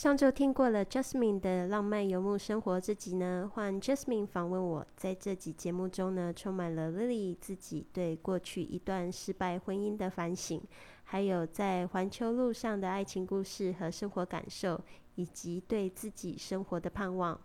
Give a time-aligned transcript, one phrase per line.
[0.00, 4.86] 上周听过了 Jasmine 的浪漫游牧生活这集呢，换 Jasmine 访问我。
[4.96, 10.58] 在这集节目中呢，充满了 Lily 自己对过去一段失败婚姻的反省，
[11.04, 14.80] 还有在环球路上的爱情故事和生活感受，
[15.16, 17.38] 以及对自己生活的盼望。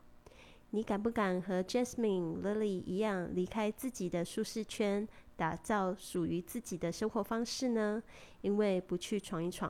[0.69, 8.01] 你敢不敢和 Jasmine、Lily 一样，离开自己的舒适圈，打造属于自己的生活方式呢？
[8.39, 9.69] 因为不去闯一闯。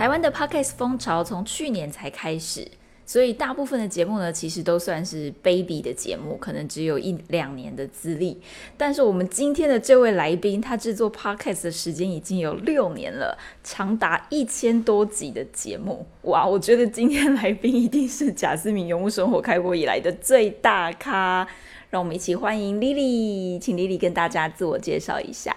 [0.00, 2.66] 台湾的 podcast 风潮从去年才开始，
[3.04, 8.40] 所以大部分的节目呢，其实都算是 baby 的节目，可能只有一两年的资历。
[8.78, 16.06] 但是我们今天的这位来宾，他制作 podcast 的时间已经有六年了，长达一千多集的节目。
[16.22, 21.46] 哇，我觉得今天来宾一定是贾思敏游牧生活开播以来的最大咖。
[21.90, 25.54] 让我们一起欢迎 Lily，请 Lily 跟大家自我介绍一下。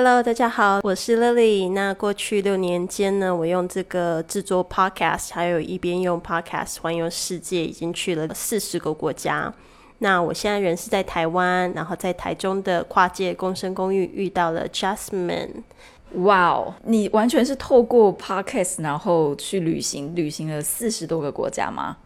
[0.00, 1.72] Hello，大家好，我是 Lily。
[1.72, 9.52] 那过去六年间呢，我用这个制作 Podcast，还有一边用 Podcast 环游世界，已经去了四十个国家。
[9.98, 15.64] 那我现在人是在台湾，然后在台中的跨界共生公寓遇到了 Jasmine。
[16.12, 21.96] 哇哦，你完全是透过 Podcast 然后去旅行，旅行了四十多个国家吗？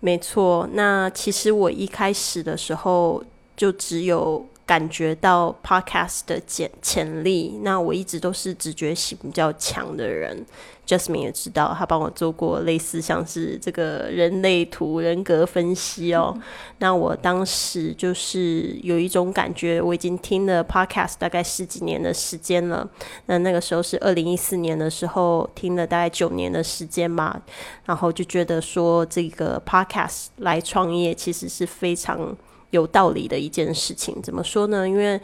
[0.00, 0.68] 没错。
[0.74, 3.24] 那其实我一开始的时候
[3.56, 4.44] 就只有。
[4.68, 10.44] 感觉到 podcast 的潜潜力，那我一直都是直觉性比较强的人。
[10.86, 16.38] Jasmine 也知道，他帮我做过类似像是这个人类图人格分析哦。
[16.78, 22.86] 那我当时就是有一种感觉，我已经听了 podcast 大概十几年的时间了。
[23.24, 27.40] 那那个时候是二零一四年的时候，听了大概九年的时间嘛，
[27.86, 32.36] 然后就觉得说这个 podcast 来创业其实是非常。
[32.70, 34.88] 有道理的一件事情，怎么说呢？
[34.88, 35.20] 因为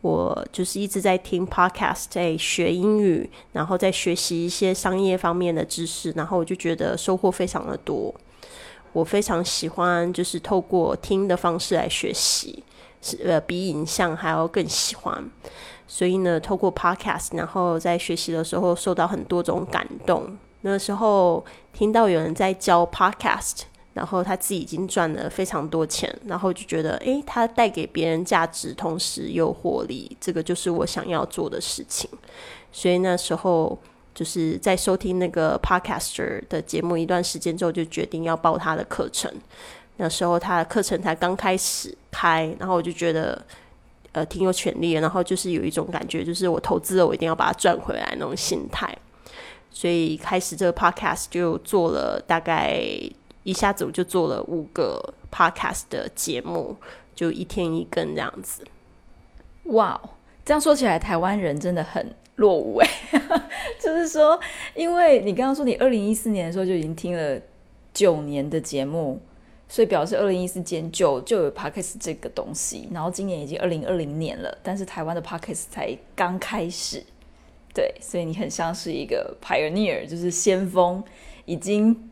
[0.00, 8.14] 我就是一直在听 podcast，在学英语，然后在学习一些商业方面的知识，然后我就觉得收获非常的多。
[8.92, 12.64] 我非常喜欢就是透过听的方式来学习，
[13.02, 15.30] 是呃比影像还要更喜欢。
[15.86, 20.36] 所以呢，透过 podcast，然后在学习的时候受到很多种感动。
[20.62, 23.62] 那时候听到有人在教 podcast。
[23.98, 32.08] 然后他自己已经赚了非常多钱，然后就觉得，诶，他带给别人价值，同时又获利，这个就是我想要做的事情。
[32.70, 33.76] 所以那时候
[34.14, 39.28] 就是在收听那个 Podcaster 的节目一段时间之后，就决定要报他的课程。
[39.96, 43.44] 那时候他的课程才刚开始开，然后我就觉得，
[44.12, 45.00] 呃，挺有潜力的。
[45.00, 48.96] 然后就是有一种感觉，就是我投资了，我一定要把它赚回来那种心态。
[49.72, 52.88] 所以开始这个 Podcast 就做了大概。
[53.44, 56.76] 一下子我就做了五个 podcast 的节目，
[57.14, 58.62] 就一天一根这样子。
[59.64, 60.00] 哇，
[60.44, 62.88] 这样说起来，台湾人真的很落伍哎。
[63.80, 64.38] 就是说，
[64.74, 67.40] 因为你刚刚说你二零一四年的时候就已经听了
[67.94, 69.20] 九年的节目，
[69.68, 72.88] 所以表示二零一四减九就有 podcast 这个东西。
[72.92, 77.02] 然后今年已经二零二零年了，但是台湾的 podcast 才刚开始。
[77.72, 81.02] 对，所以你很像是一个 pioneer，就是先锋，
[81.46, 82.10] 已经。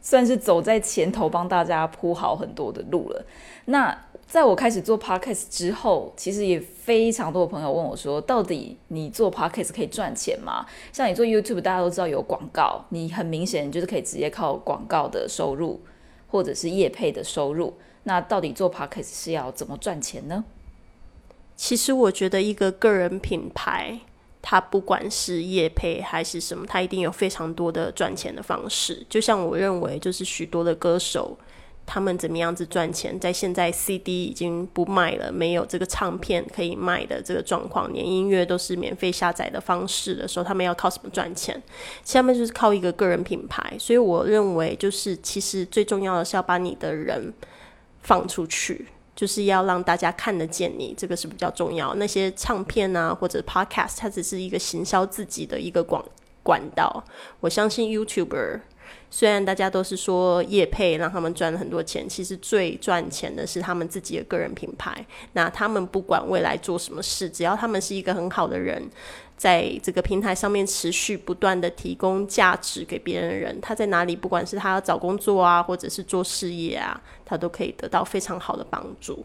[0.00, 3.24] 算是走在前头，帮大家铺好很多的路了。
[3.66, 15.80] 那在我开始做 podcast 之后，其实也非常多的朋友问我说：“到底你做 podcast 可以赚钱吗？”像你做 YouTube，大家都知道有广告，你很明显就是可以直接靠广告的收入，
[16.28, 17.74] 或者是业配的收入。
[18.04, 20.44] 那到底做 podcast 是要怎么赚钱呢？
[21.56, 24.00] 其实我觉得一个个人品牌。
[24.40, 29.04] 他不管是业配还是什么，他一定有非常多的赚钱的方式。
[29.08, 31.36] 就像我认为，就是许多的歌手，
[31.84, 41.60] 他们怎么样子赚钱，在现在 CD 已经不卖了，没有这个唱片可以卖的这个状况，连音乐都是免费下载的方式的时候，他们要靠什么赚钱？
[42.04, 43.74] 下面就是靠一个个人品牌。
[43.78, 47.32] 所以我认为，就是其实最重要的是要把你的人
[48.02, 48.86] 放出去。
[49.18, 51.92] 就是要让大家看得见你，这个是比较重要。
[51.96, 56.04] 那些唱片啊，或者 podcast，它只是一个行销自己的一个广
[56.44, 57.02] 管道。
[57.40, 58.60] 我相信 YouTuber
[59.10, 65.04] 虽然大家都是说业配让他们赚了很多钱，其实最赚钱的是他们自己的个人品牌。
[65.32, 68.88] 那他们不管未来做什么事，只要他们是一个很好的人，
[69.38, 79.24] 在这个平台上面持续不断的提供价值给别人的人，他在哪里，不管是他找工作啊，或者是做事业啊，他都可以得到非常好的帮助。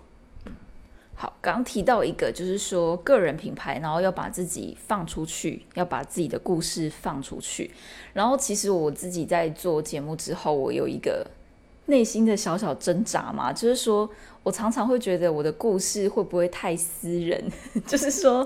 [1.16, 7.72] 好，刚提到一个，就是说个人品牌，然后要把自己放出去，要把自己的故事放出去。
[8.14, 11.26] 然后，其实我自己在做节目之后，我有一个
[11.86, 14.10] 内心的小小挣扎嘛，就是说
[14.42, 17.42] 我常常会觉得我的故事会不会太私人？
[17.88, 18.46] 就是说，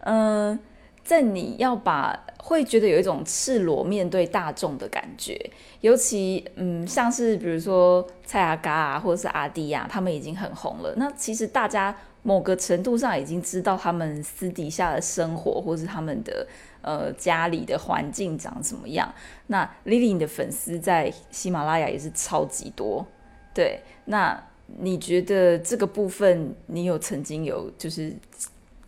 [0.00, 0.58] 嗯，
[1.06, 5.50] 在你要把会觉得有一种赤裸面对大众的感觉，
[5.80, 11.96] 尤其嗯，像是比如说蔡阿嘎啊，或者是阿弟呀，他们已经很红了，那其实大家。
[12.26, 16.44] 某个程度上已经知道他们私底下的生活，或是他们的
[16.82, 19.14] 呃家里的环境长什么样。
[19.46, 23.06] 那 Lily 的粉丝在喜马拉雅也是超级多，
[23.54, 23.80] 对。
[24.06, 24.42] 那
[24.78, 28.12] 你觉得这个部分，你有曾经有就是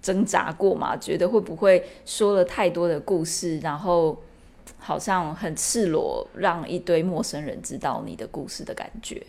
[0.08, 0.96] 挣扎过嘛？
[0.96, 4.18] 觉得会不会说了太多的故事，然后
[4.78, 9.26] 好像很赤裸，让一堆陌生人知道你的故事的感觉？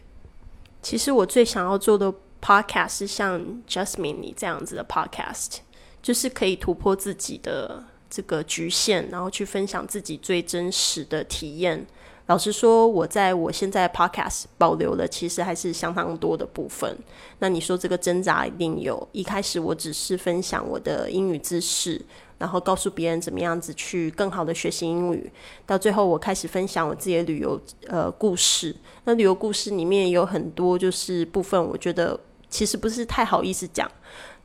[0.81, 2.13] 其实我最想要做的。
[2.41, 3.37] Podcast 是像
[3.67, 5.57] Justine 你这样子的 Podcast，
[6.01, 11.85] 就是可以突破自己的这个局限，然后去分享自己最真实的体验。
[12.29, 16.95] 老实说，我在我现在 Podcast 保留了其实还是相当多的部分。
[17.39, 19.07] 那你说这个挣扎一定有。
[19.13, 21.99] 一开始我只是分享我的英语知识，
[22.37, 25.31] 然后告诉别人怎么样子去更好的学习英语。
[25.65, 28.75] 到最后，我开始分享我自己的旅游呃故事。
[29.05, 32.19] 那旅游故事里面有很多就是部分，我觉得。
[32.51, 33.87] 其实不是太好意思讲，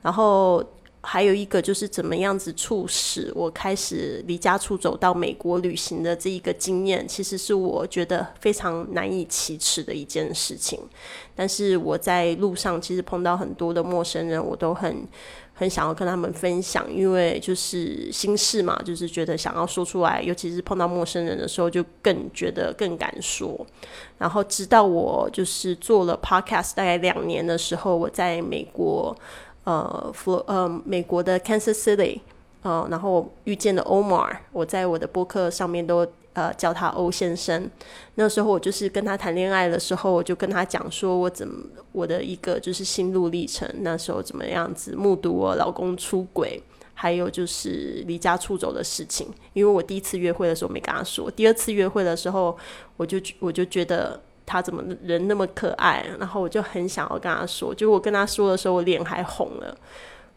[0.02, 0.62] 然后
[1.04, 10.80] 还有一个就是怎么样子促使我开始离家出走到美国旅行的这一个经验，其实是我觉得非常难以启齿的一件事情。
[11.36, 15.06] 但是我在路上其实碰到很多的陌生人，我都很。
[15.56, 23.64] 很想要跟他们分享，因为就是心事嘛，就是觉得想要说出来，尤其是碰到陌生人的时候，就更觉得更敢说。
[24.18, 29.16] 然后直到我就是做了 podcast 大概两年的时候，我在美国，
[29.64, 32.20] 呃，佛呃美国的 Kansas City，
[32.62, 36.06] 呃，然后遇见了 Omar，我在我的播客上面都。
[36.34, 37.70] 呃，叫他欧先生。
[38.16, 43.72] 那时候我就是跟他谈恋爱的时候，我就跟他讲说，我怎么我的一个就是心路历程。
[43.82, 46.61] 那时候怎么样子目睹我老公出轨，
[46.93, 49.28] 还有就是离家出走的事情。
[49.52, 52.58] 因为我第一次约会的时候没跟他说，第二次约会的时候，
[52.96, 57.75] 我就我就觉得他怎么人那么可爱，然后我就很想要跟他说。
[57.75, 59.76] 结果我跟他说的时候，我脸还红了。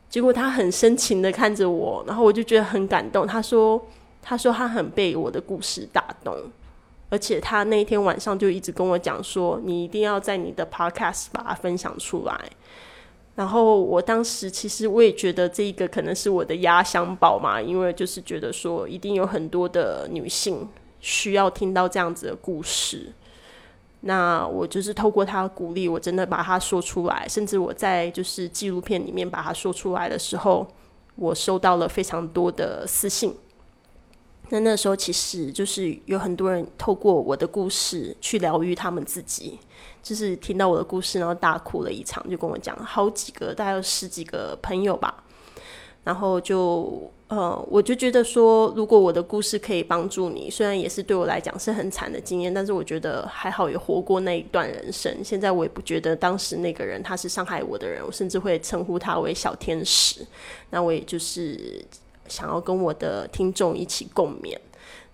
[0.09, 3.25] 结果他很深情的看着我，然后我就觉得很感动。
[3.25, 3.85] 他说。
[4.29, 6.35] 他说他很被我的故事打动，
[7.09, 12.37] 而且他那天晚上就一直跟我讲说：“你一定要在你的 podcast 把它分享出来。”
[13.35, 20.67] 然后我当时其实我也觉得这一个可能是我的压箱宝嘛，因为就是觉得说一定有很多的女性
[20.99, 23.13] 需要听到这样子的故事。
[24.01, 30.67] 那我就是透过他鼓励，我真的把它说出来，甚至我在就是纪录片里面把它说出来的时候，
[31.15, 33.35] 我收到了非常多的私信。
[34.49, 39.59] 那那时候其实就是有很多人透过我的故事去疗愈他们自己，
[40.01, 45.23] 就是听到我的故事，然后大哭了一场，就跟我讲好几个，大概有十几个朋友吧。
[46.05, 55.13] 然后就呃，我就觉得说，如果我的故事可以帮助你，虽然也是对我来讲是很惨的经验，但是我觉得还好也活过那一段人生。
[55.23, 60.25] 现在我也不觉得当时那个人他是伤害我的人，我甚至会称呼他为小天使。
[60.69, 61.85] 那我也就是。
[62.29, 64.53] 想要跟我的听众一起共勉，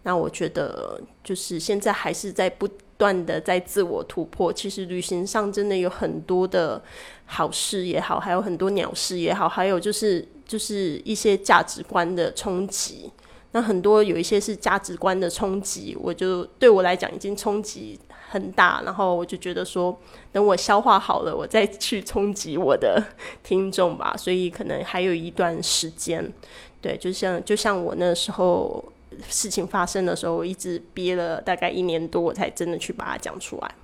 [0.01, 2.67] 那我觉得就是现在还是在不
[2.97, 4.51] 断的在自我突破。
[4.51, 6.81] 其实旅行上真的有很多的
[7.27, 13.11] 好事也好，还有很多鸟事也好，还有就是就是一些价值观的冲击。
[13.53, 18.83] 那很多有一些是价值观的冲击，我就对我来讲已经冲击很大。
[18.85, 19.99] 然后我就觉得说，
[20.31, 23.03] 等我消化好了，我再去冲击我的
[23.41, 24.15] 听众吧。
[24.15, 26.31] 所以可能还有一段时间。
[26.79, 28.93] 对，就像就像我那时候
[29.27, 33.75] 事情发生的时候，我一直憋了大概一年多，我才真的去把它讲出来。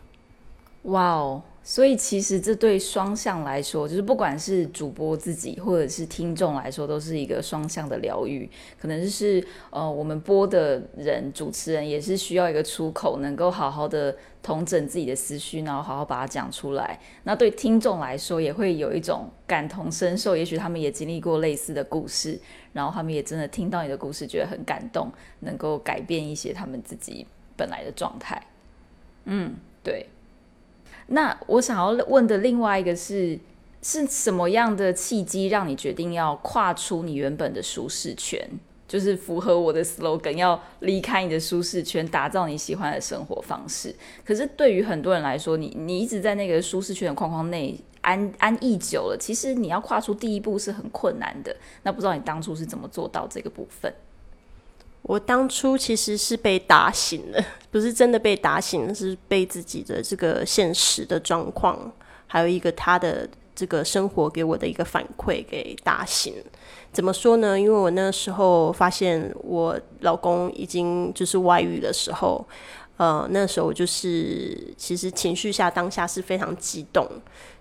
[0.84, 1.42] 哇哦！
[1.62, 8.50] 所以其实这对双向来说，就是不管是主播自己或者是听众来说，都是一个双向的疗愈。
[8.80, 17.00] 可能就是呃，我们播的人、主持人也是需要一个出口，能够好好的统整自己的思绪，然后好好把它讲出来。
[17.24, 22.40] 那对听众来说，也会有一种感同身受，也许他们也经历过类似的故事，
[22.74, 25.12] 然后他们也真的听到你的故事，觉得很感动，
[25.42, 28.42] 能够改变一些他们自己本来的状态。
[29.26, 30.08] 嗯，对。
[31.12, 33.38] 那我想要问的另外一个是，
[33.82, 38.40] 是什么样的契机让你决定要跨出你原本的舒适圈？
[38.88, 43.94] 就是符合我的 slogan，要离开你的舒适圈，打造你喜欢的生活方式。
[44.26, 51.56] 可是对于很多人来说，你你一直在那个舒适圈的框框内安安逸久了，其实你要跨出第一步是很困难的。
[51.84, 53.94] 那不知道你当初是怎么做到这个部分？
[55.02, 61.92] 我当初其实是被打醒了，不是真的被打醒，是被自己的这个现实的状况，
[62.28, 66.36] 还有一个他的这个生活给我的一个反馈给打醒。
[66.92, 67.60] 怎么说呢？
[67.60, 72.46] 因为我那时候发现我老公已经就是外遇的时候，
[72.98, 77.08] 呃，那时候就是其实情绪下当下是非常激动，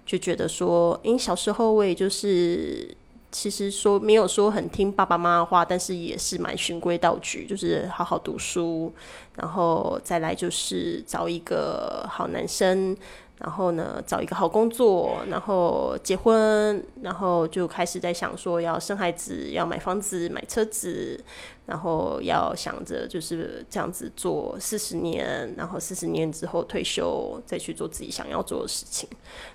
[0.05, 2.97] 就觉得说，因为小时候我也就是
[3.31, 8.93] 其实说没有说很听爸爸妈妈话，但是也是蛮循规蹈矩，就是好好读书，
[9.37, 12.97] 然后再来就是找一个好男生。
[13.41, 21.23] 然后呢，找一个好工作，然后结婚，然后就开始在想说要生孩子，要买房子、买车子，
[21.65, 29.09] 然后要想着就是这样子做四十年，然后四十年之后退休，再去做自己想要做的事情。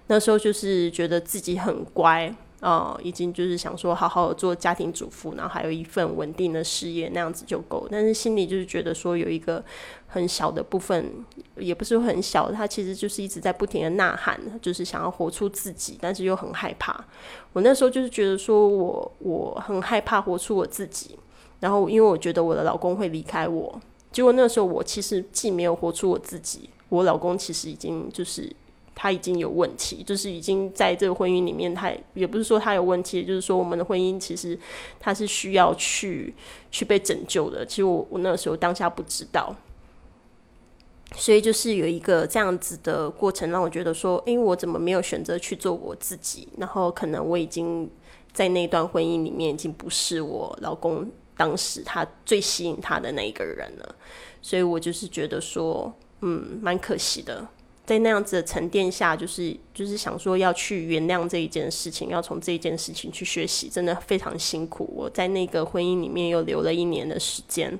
[0.08, 2.34] 那时候就是觉得自己很乖。
[2.64, 7.86] 哦，已经就是想说好好做家庭主妇，然后还有一份稳定的事业，那样子就够。
[7.92, 9.62] 但是心里就是觉得说有一个
[10.08, 11.12] 很小的部分，
[11.58, 17.04] 也不是很小，他其实就是一直在不停的呐喊，就是想要活出自己，但是又很害怕。
[17.52, 21.20] 我那时候就是觉得说我我很害怕活出我自己，
[21.60, 28.50] 然后因为我觉得我的老公会离开我，结果那时候我其实既没有活出我自己，我老公其实已经就是。
[28.96, 34.58] 他已经有问题，就是已经在这个婚姻里面，他也不是说他有问题，就是说我们的婚姻其实
[35.00, 36.34] 他是需要去
[36.72, 37.66] 去被拯救的。
[37.66, 39.56] 其实我我那个时候当下不知道，
[41.16, 46.48] 所以就是有一个这样子的过程，让我觉得说，因为我怎么没有选择去做我自己？
[46.58, 47.90] 然后可能我已经
[48.32, 53.96] 在那段婚姻里面已经不是我老公当时他最吸引他的那一个人了，
[54.42, 57.48] 所以我就是觉得说，嗯，蛮可惜的。
[57.86, 64.90] 在那样子的沉淀下，就是就是想说要去原谅这一件事情，要从这一件事情去学习，真的非常辛苦。
[64.96, 67.78] 我在那个婚姻里面又留了一年的时间，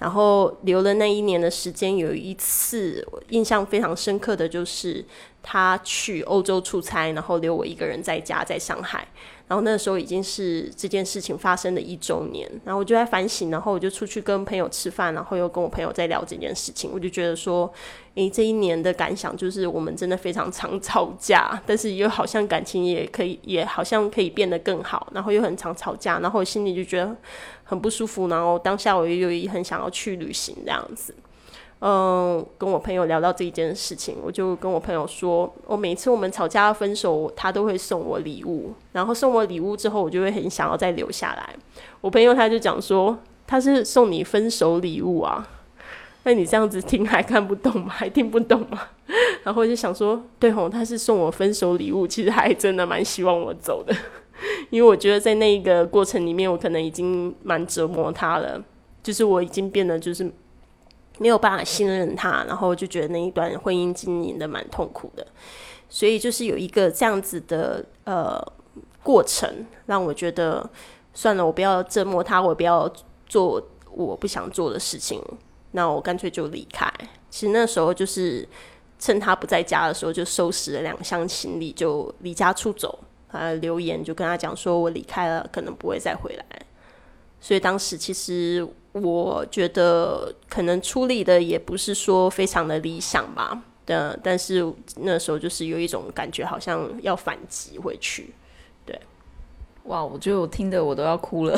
[0.00, 5.04] 然后留了那一年的时间，有一次印象非常深刻的就是
[5.42, 9.06] 他去欧洲出差，然后留我一个人在家，在上海。
[9.46, 17.68] 然后那时候已经是这件事情发生的一周年，然后我就在反省，然后我就出去跟朋友吃饭，然后又跟我朋友在聊这件事情，我就觉得说，
[18.14, 27.16] 诶，这一年的感想就是我们真的非常常吵架，但是又好像感情也可以，也好像可以变得更好，然后又很常吵架，然后我心里就觉得
[27.70, 31.14] 很不舒服，然后当下我又很想要去旅行这样子。
[31.78, 41.54] 嗯，跟我朋友聊到这一件事情，我就跟我朋友说，我每次我们吵架分手，他都会送我礼物，然后送我礼物之后，我就会很想要再留下来。
[42.00, 45.48] 我朋友他就讲说，他是送你分手礼物啊，
[46.24, 47.88] 那你这样子听还看不懂吗？
[47.88, 48.82] 还听不懂吗？
[49.44, 53.96] 然后我就想说，对吼，他是送我分手礼物，其实还真的蛮希望我走的，
[54.70, 58.62] 因为我觉得在那一个过程里面，我可能已经蛮折磨他了，
[59.02, 60.30] 就是我已经变得就是。
[61.18, 65.26] 没有办法信任他，然后就觉得那一段婚姻经营的蛮痛苦的，
[65.86, 68.42] 所以就是有一个这样子的呃
[69.02, 70.66] 过程，让我觉得
[71.12, 72.90] 算了，我不要折磨他，我不要
[73.26, 75.22] 做我不想做的事情，
[75.72, 76.90] 那我干脆就离开。
[77.28, 78.48] 其实那时候就是
[78.98, 82.98] 趁他不在家的时候，就收拾了两箱行李，就离家出走。
[83.32, 86.44] 啊，留言就跟他讲说，我离开了，可能不会再回来。
[87.40, 88.66] 所以当时其实。
[88.92, 98.34] 我觉得可能出力的也不是说非常的理想吧，的，但是那时候就是有一种感觉，好像要反击回去。
[98.84, 99.00] 对，
[99.84, 101.56] 哇，我觉得我听的我都要哭了，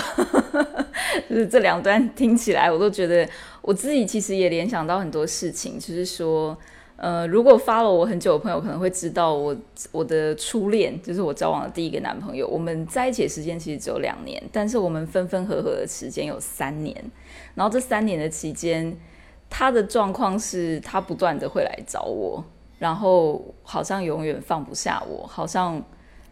[1.27, 3.27] 就是这两段听起来，我都觉得
[3.63, 6.55] 我自己其实也联想到很多事情，就是说。
[7.03, 9.57] 呃，如果发了我很久的朋友可能会知道，我
[9.91, 12.47] 我的初恋就是我交往的第一个男朋友。
[12.47, 16.97] 我们在一起的时间其实只有两年，但是我们分分合合的时间有三年。
[17.57, 18.97] 然后这三年的期间，
[19.51, 22.45] 他的状况是他不断的会来找我，
[22.79, 25.83] 然后好像永远放不下我，好像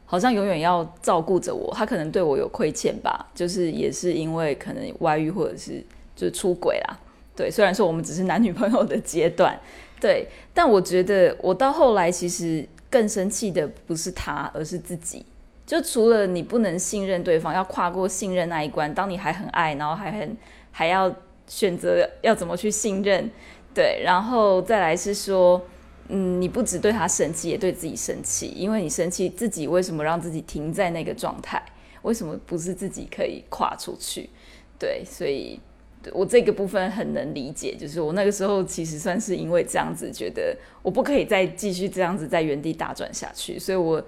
[0.07, 1.75] 好像永远要照顾着我。
[1.75, 5.85] 他可能对我有亏欠吧，就是也是因为可能外遇或者是
[6.15, 6.97] 就是出轨啦。
[7.41, 9.59] 对，虽然说我们只是男女朋友的阶段。
[9.99, 15.25] 对，但我觉得我到后来其实更生气的不是他，而是自己。
[15.65, 20.37] 就除了你不能信任对方，要跨过信任那一关，当你还很爱，然后还很
[20.71, 21.11] 还要
[21.47, 23.31] 选择要怎么去信任
[23.73, 25.63] 对，然后再来是说，
[26.09, 31.63] 嗯，你不只对他生气，也对自己生气，因为你生气自己为什么让自己停在那个状态？
[32.03, 34.29] 为什么不是自己可以跨出去？
[34.79, 35.61] 对，所以
[36.13, 44.03] 我这个部分很能理解，就是我那个时候其实算是因为这样子，觉得我不可以再继续这样子在原地打转下去，所以我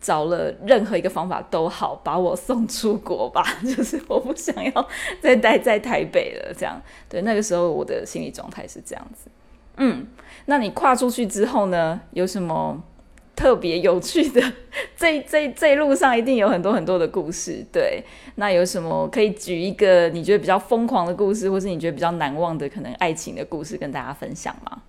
[0.00, 4.88] 找了任何一个方法都好，把我送出国吧， 就是我不想要
[5.20, 6.54] 再待在台北了。
[6.56, 9.30] 这样，对，那个时候我的心理状态是这样子。
[9.76, 10.06] 嗯，
[10.46, 12.00] 那你跨出去之后呢？
[12.12, 12.82] 有什么？
[13.36, 14.40] 特别有趣的，
[14.96, 17.64] 这这这路上一定有很多很多的故事。
[17.72, 18.02] 对，
[18.36, 24.82] 那有什么可以举一个你觉得比较疯狂的故事，或是你觉得比较难忘的可能爱情的故事跟大家分享吗？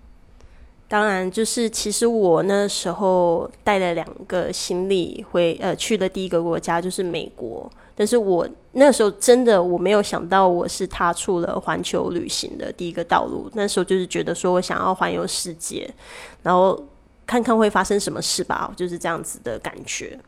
[0.88, 13.50] 当然，就是其实我那时候带了两个行李回呃去的第一个国家就是美国，但是我那时候真的我没有想到我是踏出了环球旅行的第一个道路。
[13.54, 15.90] 那时候就是觉得说我想要环游世界，
[16.42, 16.80] 然后。
[17.26, 20.18] 看看会发生什么事吧，就是这样子的感觉。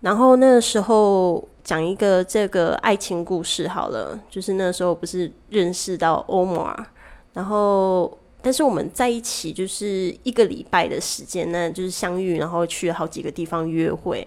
[0.00, 6.86] 然后那时候讲一个这个爱情故事好了，就是那时候不是认识到欧摩尔，
[7.34, 14.26] 然后但是我们在一起就是一个礼拜的时间，那就是相遇，然后去了好几个地方约会，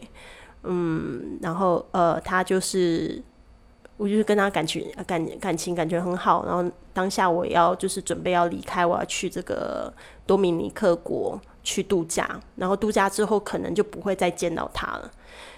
[0.61, 3.19] 嗯，然后呃，他就是
[3.97, 9.91] 我就是跟他感情感感情感觉很好，然后当下我要就是准备要离开，我要去这个
[10.27, 11.41] 多米尼克国。
[11.63, 15.09] 去度假，然后度假之后可能就不会再见到他了，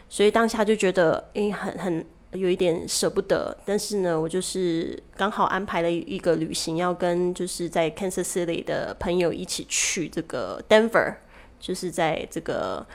[0.07, 3.57] 所以当下就觉得诶，很很有一点舍不得。
[3.65, 11.15] 但是呢，我就是刚好安排了一个旅行，要跟就是在 Kansas City 的朋友一起去这个 Denver，
[11.59, 12.85] 就是在这个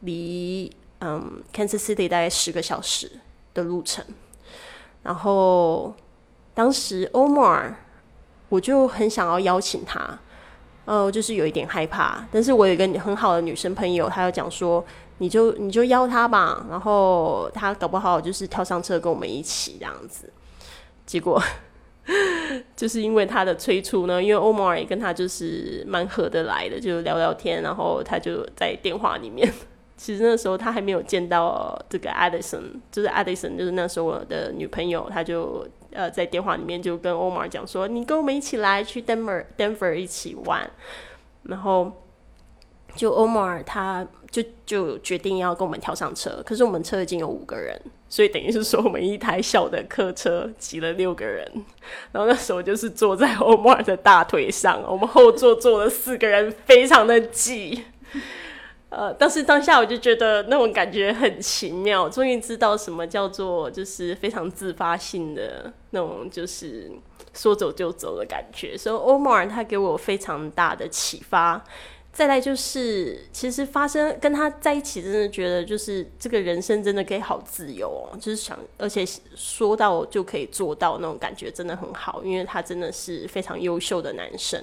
[0.00, 0.70] 离
[1.00, 3.10] 嗯 Kansas City 大概十个小时
[3.54, 4.04] 的路程。
[5.02, 5.94] 然后
[6.52, 7.74] 当时 Omar，
[8.50, 10.18] 我就很想要邀请他。
[10.88, 14.82] 呃，就是有一点害怕，但是我有一个很好的女生朋友，她要讲说，
[15.18, 20.32] 你就你就邀她吧，然后她搞不好就是跳上车跟我们一起这样子。
[21.04, 21.38] 结果
[22.74, 29.46] 就是因为他的催促呢，因为欧摩尔也跟他就是蛮合得来的，就聊聊天，然后他就在电话里面。
[29.98, 35.68] 其实那时候他还没有见到这个 Addison，就是 Addison，就是那时候我的女朋友，他就。
[35.98, 40.70] 呃，在电话里面就跟欧玛讲说：“你跟我们一起来去 Denver 一起玩。”
[41.42, 41.90] 然后
[42.94, 46.40] 就欧玛尔他就就决定要跟我们跳上车。
[46.46, 47.76] 可是我们车已经有五个人，
[48.08, 51.44] 所以等于是说我们一台小的客车挤了六个人。
[52.12, 57.82] 然后那时候就是坐在欧玛尔的大腿上，我们后座坐了四个人，非常的挤。
[58.90, 66.90] 呃，但是当下我就觉得那种感觉很奇妙，终于知道什么叫做就是非常自发性的那种，就是
[67.34, 68.76] 说走就走的感觉。
[68.76, 71.62] 所以欧莫尔他给我非常大的启发。
[72.10, 79.04] 再来就是，其实发生跟他在一起，真的觉得就是这个人生真的可以好自由哦，就是想，而且
[79.36, 84.60] 说到就可以做到那种感觉真的很好，因为他真的是非常优秀的男生。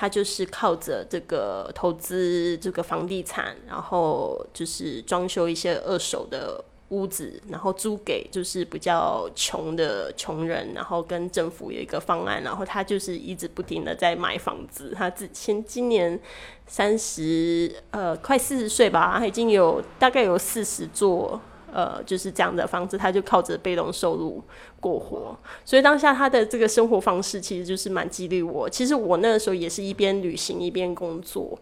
[0.00, 14.94] 他就是靠着这个投资这个房地产，然后就是装修一些二手的屋子，然后租给就是比较穷的穷人，然后跟政府有一个方案，然后他就是一直不停的在买房子。
[14.96, 16.18] 他之前今年
[16.66, 21.38] 三十呃快四十岁吧，他已经有大概有四十座。
[21.72, 24.42] 呃，就是这样的房子，他就靠着被动收入
[24.80, 28.68] 过活，所以当下他的这个生活方式其实就是蛮激励我。
[28.68, 31.58] 其实我那个时候也是一边旅行一边工作，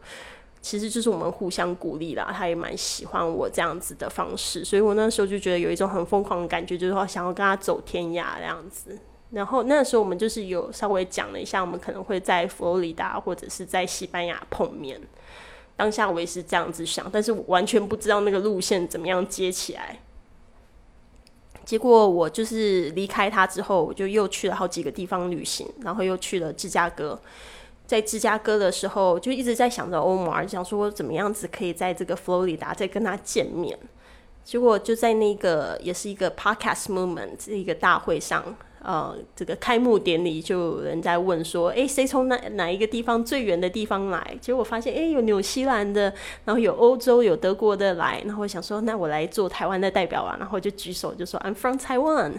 [0.61, 2.33] 其实就是我们互相鼓励啦。
[2.33, 8.99] 他也蛮喜欢我这样子的方式，所以我那时候就觉得有一种很疯狂的感觉，就是说想要跟他走天涯这样子。
[9.31, 15.01] 然后那时候我们就是有稍微讲了一下，我们可能会在佛罗里达或者是在西班牙碰面。
[15.79, 20.01] 当下我也是这样子想，但是我完全不知道那个路线怎么样接起来。
[21.65, 27.17] 结果我就是离开他之后，我就又去了好几个地方旅行，然后又去了芝加哥。
[27.87, 33.79] 在芝加哥的时候，就一直在想着欧摩尔，想说怎么样子可以在这个佛罗里达再跟他见面。
[34.43, 38.57] 结果就在那个也是一个 podcast movement 一个大会上。
[38.89, 44.39] 呃，这个开幕典礼就有人在问说，哎，谁从哪哪一个地方最远的地方来？
[44.41, 46.05] 结果发现，哎，有纽西兰的，
[46.47, 48.23] 然后有欧洲、有德国的来。
[48.25, 52.31] 然后我想说，那我来做台湾的代表啊，然后就举手就说 I'm from Taiwan，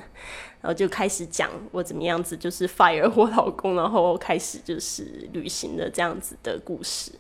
[0.61, 7.11] 然后就开始讲我怎么样子就是 fire 我老公，然后开始就是旅行的这样子的故事。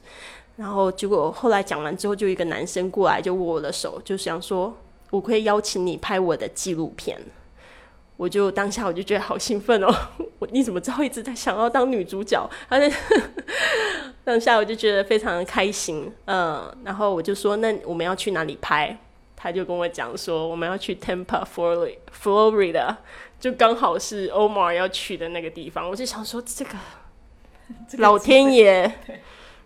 [0.55, 4.75] 然后结果后来讲完之后，就一个男生过来就握我的手，就想说，
[5.11, 7.21] 我可以邀请你拍我的纪录片。
[8.19, 9.87] 我就当下我就觉得好兴奋哦！
[10.39, 12.45] 我你怎么知道一直在想要当女主角？
[12.67, 12.93] 而且
[14.25, 18.97] 当下我就觉得非常的开心，嗯，然后我就说那我们要去哪里拍？
[19.37, 21.45] 他就跟我讲说我们要去 Tampa,
[22.21, 22.97] Florida，
[23.39, 25.89] 就刚好是 Omar 要去的那个地方。
[25.89, 26.71] 我就想说这个
[27.99, 28.91] 老天爷，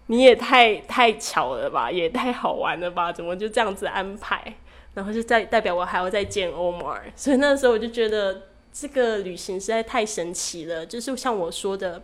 [0.06, 3.12] 你也太太巧了吧，也太好玩了吧？
[3.12, 4.58] 怎么就这样子安排？
[4.94, 10.86] 然后就代代表我还要再见 Omar，， 所以那时候我就觉得这个旅行实在太神奇了。
[10.86, 12.04] 就是像我说的，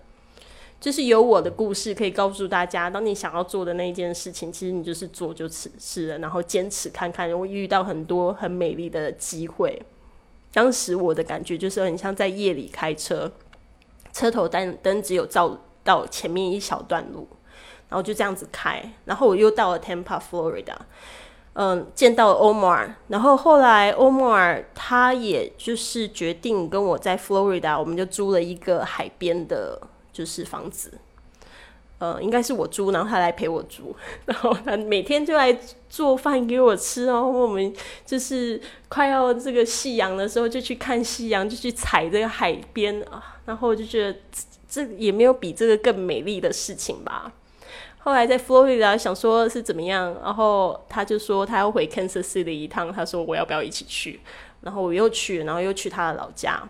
[0.80, 9.80] 就是有我的故事可以告诉大家，当你想要做的那一件事情，其实你就是做就此事了，然后坚持看看，会遇到很多很美丽的机会。
[10.52, 13.32] 当时我的感觉就是很像在夜里开车，
[14.12, 17.28] 车头灯灯只有照到前面一小段路，
[17.88, 20.76] 然后就这样子开，然后我又到了 Tampa, Florida。
[21.62, 29.78] 嗯，见到欧莫尔，然后后来欧莫尔他也就是决定跟我在 Florida，我们就租了一个海边的，
[30.14, 30.94] 就是房子。
[31.98, 33.94] 呃，应该是我租，然后他来陪我住，
[34.24, 35.52] 然后他每天就来
[35.90, 37.30] 做饭给我吃哦。
[37.30, 43.36] 我们就是快要这个夕阳的时候，就去看夕阳，就去踩这个海边啊。
[43.44, 44.18] 然后我就觉得
[44.70, 47.34] 这也没有比这个更美丽的事情吧。
[48.00, 54.20] 后来在佛罗里达想说是怎么样，然后他就说他要回 Kansas City 一趟，他说我要不要一起去？
[54.62, 56.62] 然后我又去，然后又去他的老家，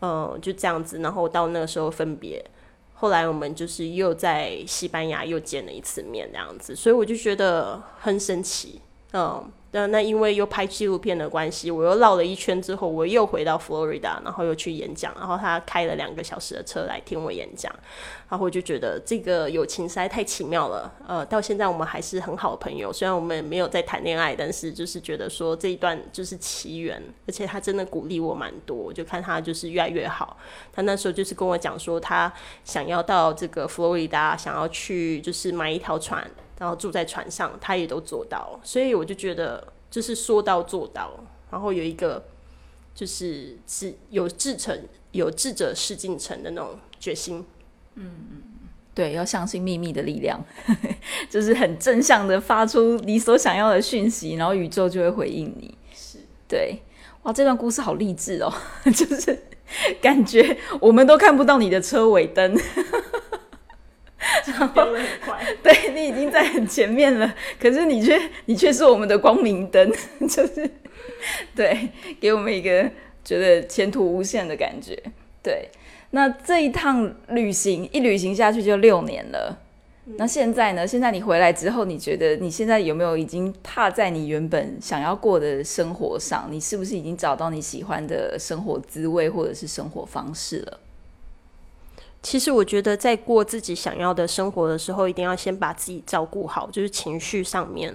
[0.00, 2.44] 嗯，就这样子，然后到那个时候分别。
[2.92, 8.80] 后来我们就是又在西班牙又见了一次面，这样子，所以我就觉得很神奇，
[9.14, 9.50] 嗯。
[9.76, 17.74] 那那因为又拍纪录片的关系，我又绕了一圈之后，我又回到佛罗里达，然后又去演讲，然后他开了两个小时的车来听我演讲，
[18.28, 20.94] 然后我就觉得这个友情实在太奇妙了。
[21.08, 30.36] 呃，到现在我们还是很好的朋友，虽然我们没有在谈恋爱，但是就是觉得说这一段就是奇缘，而且他真的鼓励我蛮多，我就看他就是越来越好。
[30.72, 36.24] 他那时候就是跟我讲说，他想要到这个佛罗里达，想要去就是买一条船。
[36.58, 41.12] 然后住在船上，他也都做到，所以我就觉得就是说到做到，
[41.50, 42.24] 然后有一个
[42.94, 47.44] 就是是有志成、有志者事竟成的那种决心。
[47.96, 48.42] 嗯嗯，
[48.94, 50.40] 对，要相信秘密的力量，
[51.28, 55.76] 就是很正向的发出你所想要的讯息，然后宇宙就会回应你。
[55.94, 56.78] 是对，
[57.22, 58.52] 哇，这段故事好励志哦，
[58.84, 59.42] 就是
[60.00, 62.56] 感觉我们都看不到你的车尾灯。
[64.52, 69.92] 飙的很快，对你已经在很前面了，可是你却你却是我们的光明灯，
[70.28, 70.70] 就是
[71.54, 71.88] 对，
[72.20, 72.90] 给我们一个
[73.24, 75.00] 觉得前途无限的感觉。
[75.42, 75.68] 对，
[76.10, 79.58] 那这一趟旅行一旅行下去就六年了，
[80.16, 80.86] 那现在呢？
[80.86, 86.46] 现在你回来之后，你觉得你现在有没有已经踏在你原本想要过的生活上？
[86.50, 90.80] 你是不是已经找到你喜欢的生活滋味或者是生活方式了？
[92.24, 97.94] 其实我觉得，在过自己想要的生活的时候，一定要先把自己照顾好，就是情绪上面。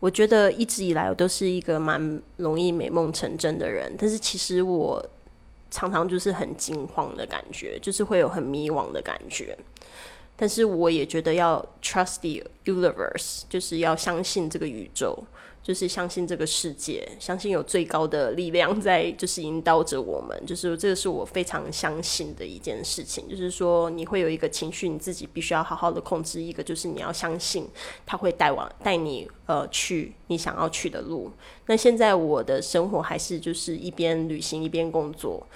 [0.00, 5.02] 我觉得一直以来我都是一个蛮容易美梦成真的人，但是其实我
[5.70, 9.56] 常常就是很惊慌的感觉，就是会有很迷惘的感觉。
[10.36, 15.24] 但是我也觉得要 trust the universe，就是要相信这个宇宙。
[15.64, 20.38] 就是相信这个世界，相信有最高的力量在，就是引导着我们。
[20.44, 23.26] 就是这个是我非常相信的一件事情。
[23.26, 26.42] 就是说，你会有一个情绪，你自己必须要好好的控制。
[26.42, 27.66] 一个就是你要相信，
[28.04, 31.32] 他会带往带你呃去你想要去的路。
[31.64, 35.46] 那现在我的生活还是就是一边旅行一边工作。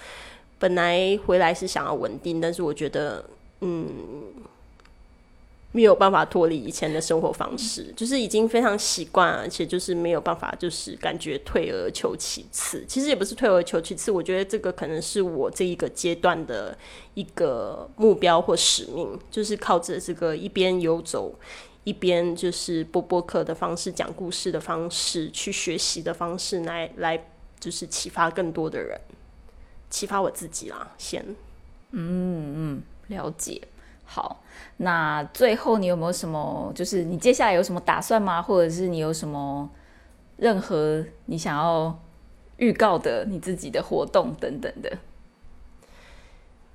[0.57, 3.23] 本来回来是想要稳定，但是我觉得
[3.61, 3.87] 嗯。
[5.71, 12.83] 没有办法脱离以前的生活方式，就是已经非常习惯，而且就是没有办法，就是感觉退而求其次。
[12.87, 16.75] 其实也不是退而求其次，我觉得这个可能是我这一个阶段的
[17.13, 21.37] 一个目标或使命，就是靠着这个一边游走，
[21.83, 27.27] 一边就是播播客的方式、讲故事的方式、去学习的方式来来，
[27.59, 28.99] 就是启发更多的人，
[29.91, 30.95] 启发我自己啦。
[30.97, 31.23] 先，
[31.91, 33.61] 嗯嗯，了解。
[34.11, 34.41] 好，
[34.77, 36.71] 那最后你有没有什么？
[36.73, 38.41] 就是你接下来有什么打算吗？
[38.41, 39.69] 或者是你有什么
[40.37, 41.95] 任何你想要
[42.57, 44.97] 预告的你自己的活动等等的？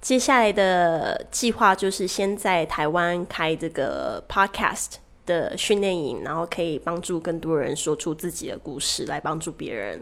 [0.01, 4.93] 接下来的计划就是先在台湾开这个 podcast
[5.27, 10.01] 的训练营，然后可以帮助更多人说出自己的故事，来帮助别人。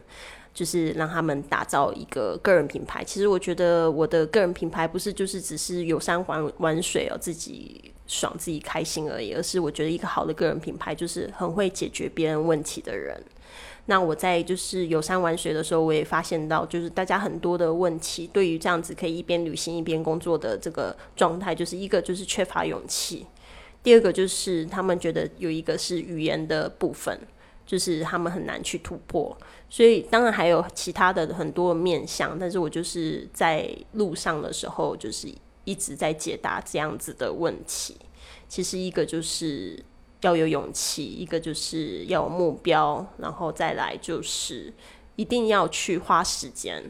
[0.55, 3.03] 就是让他们打造一个个人品牌。
[3.03, 13.23] 其实我觉得我的个人品牌不是就是只是游山玩玩水哦，自己爽自己开心而已，而是我觉得一个好的个人品牌就是很会解决别人问题的人。
[13.87, 23.27] 那我在就是游山玩水的时候，我也发现到，就是大家很多的问题，对于这样子可以一边旅行一边工作的这个状态，就是一个就是缺乏勇气，
[23.83, 27.19] 第二个就是他们觉得有一个是语言的部分，
[27.73, 29.35] 就是他们很难去突破。
[29.71, 35.27] 所以当然还有其他的很多面向，但是我就是在路上的时候，就是
[35.65, 37.97] 一直在解答这样子的问题。
[38.47, 39.83] 其实一个就是。
[40.25, 44.73] 要有勇气，一个就是要有目标，然后再来就是
[45.17, 46.81] 一定要去花时间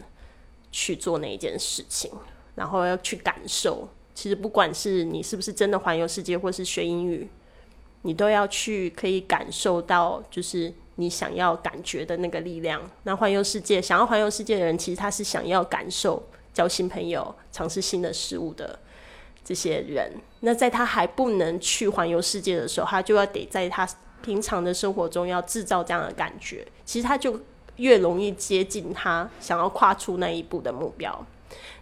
[0.70, 2.12] 去做那一件事情，
[2.56, 3.88] 然后要去感受。
[4.14, 7.26] 其实不管是你是不是真的环游世界，或是学英语，
[8.02, 12.80] 你都要去可以感受到，就是你想要感觉的那个力量。
[13.04, 18.78] 那环游世界，想要环游世界的人，其实他是想要感受、交新朋友、尝试新的事物的。
[19.44, 23.86] 这些人，那在他还不能去环游世界的时候，他就要得在他
[24.22, 26.64] 平常的生活中要制造这样的感觉。
[26.84, 27.40] 其实他就
[27.74, 31.26] 越容易接近他想要跨出那一步的目标。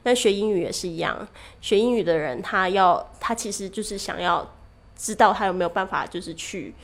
[0.05, 1.29] 那学英语也是一样，
[1.61, 4.51] 学英语的人，他要他其实就是想要
[5.01, 6.75] 知道他有没有办法，就是去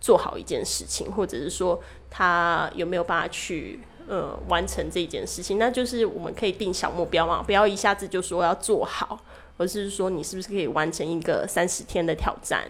[0.00, 1.80] 做好一件事情，或者是说
[2.10, 5.58] 他有没有办法去呃完成这件事情。
[5.58, 9.18] 那就是我们可以定小目标嘛，不要一下子就说要做好。
[9.58, 12.64] 而是说，你是不是可以完成一个三十天的挑战？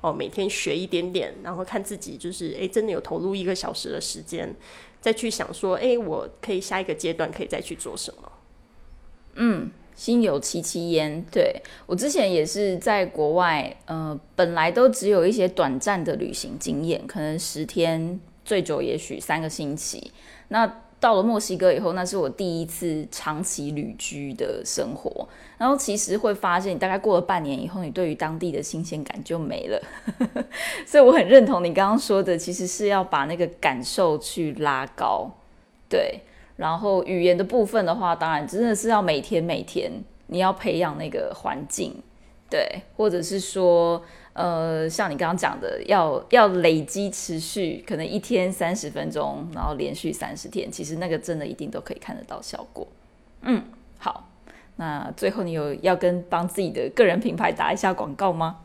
[0.00, 4.54] 哦，每天学一点点，然后看自己就是诶，真的有投入一个小时的时间，
[5.00, 8.32] 再去想说，诶，我可以下一个阶段可以再去做什么？
[9.36, 11.24] 嗯，心有戚戚焉。
[11.30, 11.54] 对
[11.86, 20.12] 我之前也是在国外，呃，本来都只有一些短暂的旅行经验，可能十天，最久也许三个星期。
[20.48, 25.28] 那到了墨西哥以后，那是我第一次长期旅居的生活。
[25.58, 29.80] 然后其实会发现，你大概过了半年以后，你对于当地的新鲜感就没了。
[30.86, 35.30] 所以我很认同你刚刚说的，其实是要把那个感受去拉高。
[35.88, 36.20] 对，
[36.56, 39.90] 然后语言的部分的话，当然真的是要每天每天
[40.26, 41.94] 你要培养那个环境，
[42.50, 44.02] 对，或者是说。
[44.34, 52.84] 呃，像你刚刚讲的，要要累积持续，可能一天三十分钟，然后连续三十天，其实那个真的一定都可以看得到效果。
[53.42, 53.62] 嗯，
[53.96, 54.28] 好，
[54.74, 58.56] 那最后你有要跟帮自己的个人品牌打一下广告吗？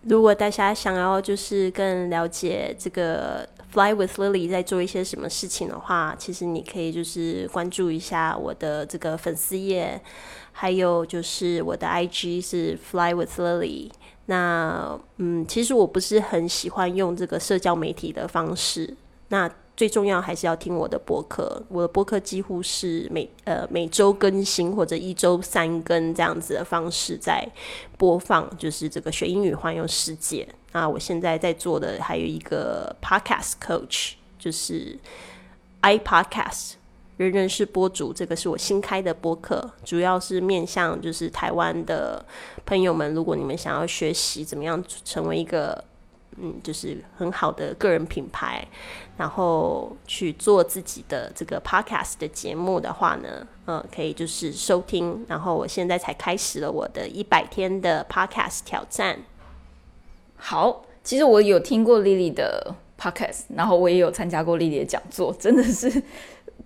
[0.00, 10.00] 如果大家想要就是更了解这个 Fly with Lily 在做一些什么事情的话，其实你可以就是关注一下我的这个粉丝页。
[10.54, 13.90] 还有就是我的 IG 是 Fly with Lily。
[14.26, 18.94] 那嗯，其实我不是很喜欢用这个社交媒体的方式。
[19.28, 21.62] 那最重要还是要听我的播客。
[21.68, 27.46] 我的播客几乎是每呃每周更新或者一周三更这样子的方式在
[27.96, 30.46] 播放，就是这个学英语环游世界。
[30.72, 34.98] 那我现在在做的还有一个 Podcast Coach，就是
[35.82, 36.74] iPodcast。
[37.18, 42.24] 人人是播主，这个是我新开的播客，主要是面向就是台湾的
[42.64, 43.12] 朋友们。
[43.14, 45.84] 如果你们想要学习怎么样成为一个
[46.38, 48.66] 嗯，就是很好的个人品牌，
[49.16, 55.24] 然后去做自己的这个 podcast 的节目的话呢，嗯，可以就是收听。
[55.28, 59.18] 然后我现在才开始了我的一百天的 podcast 挑战。
[60.36, 66.02] 好，其实我有听过 Lily 的 podcast，然后我也有参加过 Lily 的讲座， 真的是。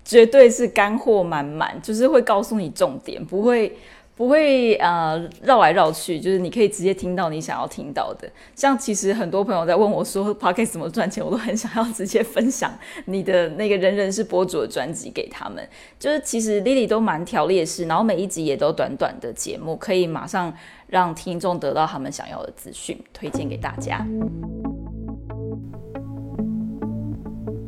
[0.04, 3.76] 绝对是干货满满，就是会告诉你重点，不会
[4.16, 8.26] 不会呃绕来绕去，就是你可以直接听到你想要听到的。
[8.54, 12.72] 像其实很多朋友在问我说 p o c a s t 怎么赚钱，我都很想要直接分享
[13.04, 15.62] 你的那个人人是博主的专辑给他们。
[15.98, 20.52] 就是其实 Lily 都蛮条列式，然后每一集也都短短的节目，可以马上
[20.86, 24.06] 让听众得到他们想要的资讯，推荐给大家。